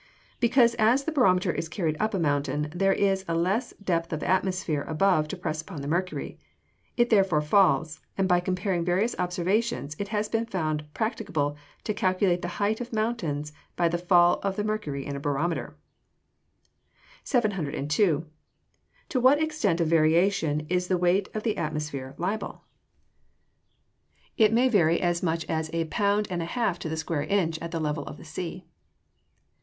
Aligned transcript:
_Because, 0.39 0.73
as 0.79 1.03
the 1.03 1.11
barometer 1.11 1.51
is 1.51 1.69
carried 1.69 1.95
up 1.99 2.15
a 2.15 2.19
mountain, 2.19 2.71
there 2.73 2.91
is 2.91 3.23
a 3.27 3.35
less 3.37 3.71
depth 3.73 4.11
of 4.11 4.23
atmosphere 4.23 4.81
above 4.81 5.27
to 5.27 5.37
press 5.37 5.61
upon 5.61 5.83
the 5.83 5.87
mercury; 5.87 6.39
it 6.97 7.11
therefore 7.11 7.39
falls, 7.43 7.99
and 8.17 8.27
by 8.27 8.39
comparing 8.39 8.83
various 8.83 9.15
observations, 9.19 9.95
it 9.99 10.07
has 10.07 10.27
been 10.27 10.47
found 10.47 10.91
practicable 10.95 11.55
to 11.83 11.93
calculate 11.93 12.41
the 12.41 12.47
height 12.57 12.81
of 12.81 12.91
mountains 12.91 13.53
by 13.75 13.87
the 13.87 13.99
fall 13.99 14.39
of 14.41 14.55
the 14.55 14.63
mercury 14.63 15.05
in 15.05 15.15
a 15.15 15.19
barometer. 15.19 15.77
702. 17.23 18.25
To 19.09 19.19
what 19.19 19.39
extent 19.39 19.79
of 19.79 19.87
variation 19.87 20.61
is 20.61 20.87
the 20.87 20.97
weight 20.97 21.29
of 21.35 21.43
the 21.43 21.57
atmosphere 21.57 22.15
liable? 22.17 22.63
It 24.35 24.51
may 24.51 24.67
vary 24.67 24.99
as 24.99 25.21
much 25.21 25.45
as 25.45 25.69
a 25.73 25.85
pound 25.85 26.25
and 26.31 26.41
a 26.41 26.45
half 26.45 26.79
to 26.79 26.89
the 26.89 26.97
square 26.97 27.21
inch 27.21 27.59
at 27.59 27.69
the 27.69 27.79
level 27.79 28.03
of 28.05 28.17
the 28.17 28.25
sea. 28.25 28.65